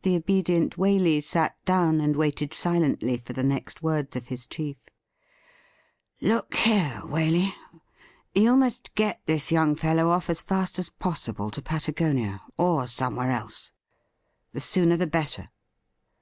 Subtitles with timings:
[0.00, 4.78] The obedient Waley sat down, and waited silently for the next words of his chief.'
[6.32, 7.52] Look here, AValey:
[8.34, 13.30] you must get this young fellow off as fast as possible to Patagonia, or somewhere
[13.30, 13.72] else.
[14.54, 15.50] The sooner the better.'